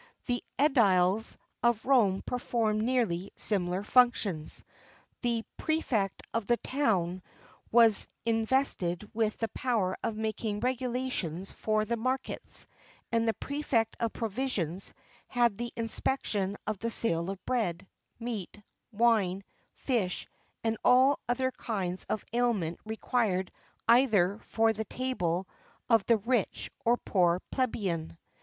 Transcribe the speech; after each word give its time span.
[XXX 0.01 0.25
8] 0.25 0.25
The 0.25 0.43
ediles 0.81 1.37
of 1.61 1.85
Rome 1.85 2.23
performed 2.25 2.81
nearly 2.81 3.29
similar 3.35 3.83
functions.[XXX 3.83 4.61
9] 4.61 4.65
The 5.21 5.45
prefect 5.57 6.23
of 6.33 6.47
the 6.47 6.57
town 6.57 7.21
was 7.71 8.07
invested 8.25 9.07
with 9.13 9.37
the 9.37 9.47
power 9.49 9.95
of 10.03 10.17
making 10.17 10.61
regulations 10.61 11.51
for 11.51 11.85
the 11.85 11.97
markets,[XXX 11.97 13.11
10] 13.11 13.11
and 13.11 13.27
the 13.27 13.35
prefect 13.35 13.95
of 13.99 14.11
provisions 14.11 14.95
had 15.27 15.59
the 15.59 15.71
inspection 15.75 16.57
of 16.65 16.79
the 16.79 16.89
sale 16.89 17.29
of 17.29 17.45
bread, 17.45 17.85
meat, 18.17 18.59
wine, 18.91 19.43
fish, 19.75 20.27
and 20.63 20.79
all 20.83 21.19
other 21.29 21.51
kinds 21.51 22.05
of 22.05 22.25
aliment 22.33 22.79
required 22.85 23.51
either 23.87 24.39
for 24.39 24.73
the 24.73 24.85
table 24.85 25.47
of 25.91 26.03
the 26.07 26.17
rich 26.17 26.71
or 26.83 26.97
poor 26.97 27.39
plebeian. 27.51 28.17